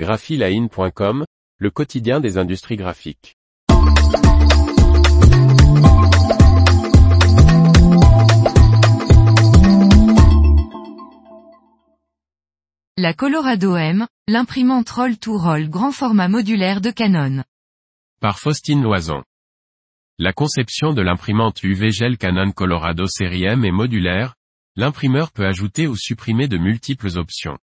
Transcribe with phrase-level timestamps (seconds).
[0.00, 1.26] graphiline.com,
[1.58, 3.36] le quotidien des industries graphiques.
[12.96, 17.44] La Colorado M, l'imprimante Roll-to-Roll grand format modulaire de Canon.
[18.22, 19.22] Par Faustine Loison.
[20.18, 24.34] La conception de l'imprimante UV Gel Canon Colorado série M est modulaire,
[24.76, 27.58] l'imprimeur peut ajouter ou supprimer de multiples options.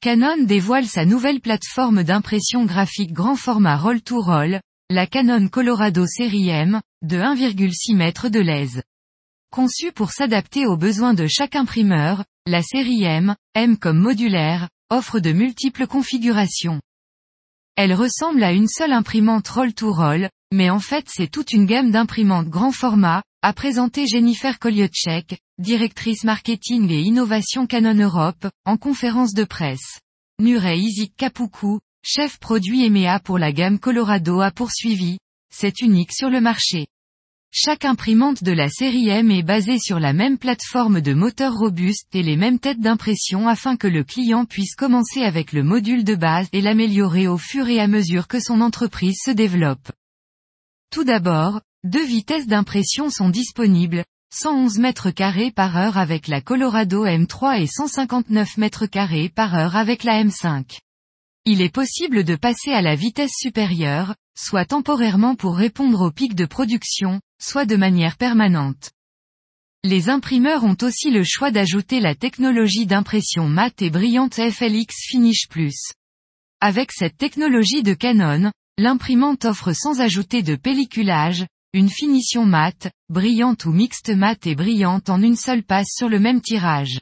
[0.00, 4.60] Canon dévoile sa nouvelle plateforme d'impression graphique grand format roll-to-roll,
[4.90, 8.82] la Canon Colorado série M, de 1,6 m de lèse.
[9.50, 15.18] Conçue pour s'adapter aux besoins de chaque imprimeur, la série M, M comme modulaire, offre
[15.18, 16.80] de multiples configurations.
[17.74, 22.48] Elle ressemble à une seule imprimante roll-to-roll, mais en fait c'est toute une gamme d'imprimantes
[22.48, 29.44] grand format, a présenté Jennifer Kolyotchek, directrice marketing et innovation Canon Europe, en conférence de
[29.44, 30.00] presse.
[30.40, 35.18] Nurey Izik Kapuku, chef produit EMEA pour la gamme Colorado a poursuivi,
[35.52, 36.86] c'est unique sur le marché.
[37.52, 42.08] Chaque imprimante de la série M est basée sur la même plateforme de moteur robuste
[42.12, 46.14] et les mêmes têtes d'impression afin que le client puisse commencer avec le module de
[46.14, 49.90] base et l'améliorer au fur et à mesure que son entreprise se développe.
[50.90, 57.06] Tout d'abord, deux vitesses d'impression sont disponibles, 111 mètres carrés par heure avec la Colorado
[57.06, 60.78] M3 et 159 mètres carrés par heure avec la M5.
[61.44, 66.34] Il est possible de passer à la vitesse supérieure, soit temporairement pour répondre aux pics
[66.34, 68.90] de production, soit de manière permanente.
[69.84, 75.46] Les imprimeurs ont aussi le choix d'ajouter la technologie d'impression mate et brillante FLX Finish
[75.48, 75.92] Plus.
[76.60, 83.64] Avec cette technologie de Canon, l'imprimante offre sans ajouter de pelliculage, une finition mate, brillante
[83.64, 87.00] ou mixte mate et brillante en une seule passe sur le même tirage.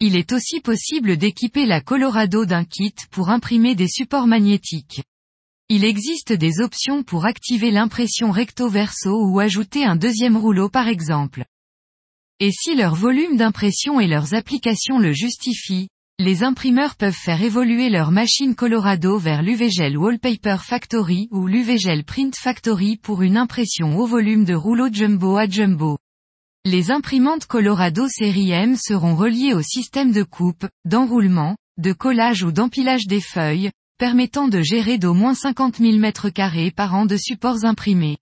[0.00, 5.02] Il est aussi possible d'équiper la Colorado d'un kit pour imprimer des supports magnétiques.
[5.68, 11.44] Il existe des options pour activer l'impression recto-verso ou ajouter un deuxième rouleau par exemple.
[12.40, 15.88] Et si leur volume d'impression et leurs applications le justifient,
[16.22, 22.36] les imprimeurs peuvent faire évoluer leur machine Colorado vers l'UVGel Wallpaper Factory ou l'UVGel Print
[22.36, 25.98] Factory pour une impression au volume de rouleau jumbo à jumbo.
[26.64, 32.52] Les imprimantes Colorado série M seront reliées au système de coupe, d'enroulement, de collage ou
[32.52, 37.64] d'empilage des feuilles, permettant de gérer d'au moins 50 000 m2 par an de supports
[37.64, 38.18] imprimés.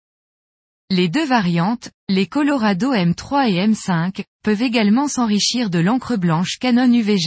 [0.89, 6.91] Les deux variantes, les Colorado M3 et M5, peuvent également s'enrichir de l'encre blanche Canon
[6.91, 7.19] UV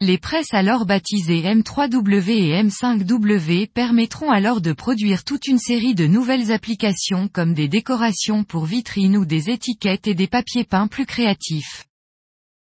[0.00, 6.06] les presses alors baptisées M3W et M5W permettront alors de produire toute une série de
[6.06, 11.04] nouvelles applications comme des décorations pour vitrines ou des étiquettes et des papiers peints plus
[11.04, 11.84] créatifs.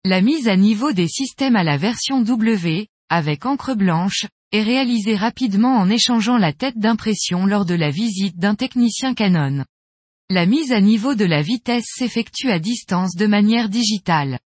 [0.04, 5.16] La mise à niveau des systèmes à la version W, avec encre blanche, est réalisée
[5.16, 9.64] rapidement en échangeant la tête d'impression lors de la visite d'un technicien Canon.
[10.30, 14.40] La mise à niveau de la vitesse s'effectue à distance de manière digitale.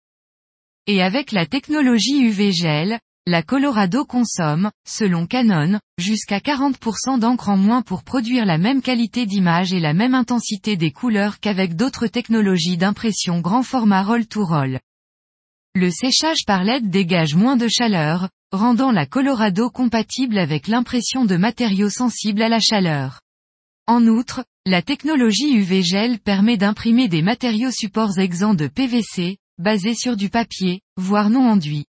[0.90, 7.58] Et avec la technologie UV gel, la Colorado consomme, selon Canon, jusqu'à 40% d'encre en
[7.58, 12.08] moins pour produire la même qualité d'image et la même intensité des couleurs qu'avec d'autres
[12.08, 14.80] technologies d'impression grand format roll-to-roll.
[15.76, 21.36] Le séchage par LED dégage moins de chaleur, rendant la Colorado compatible avec l'impression de
[21.36, 23.20] matériaux sensibles à la chaleur.
[23.88, 29.94] En outre, la technologie UV gel permet d'imprimer des matériaux supports exempts de PVC, basé
[29.96, 31.86] sur du papier, voire non enduit.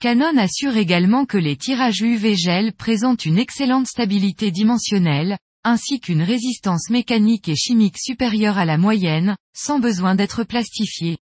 [0.00, 6.22] Canon assure également que les tirages UV gel présentent une excellente stabilité dimensionnelle, ainsi qu'une
[6.22, 11.16] résistance mécanique et chimique supérieure à la moyenne, sans besoin d'être plastifié.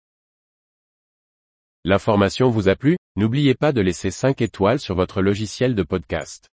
[1.83, 2.97] L'information vous a plu?
[3.15, 6.49] N'oubliez pas de laisser 5 étoiles sur votre logiciel de podcast.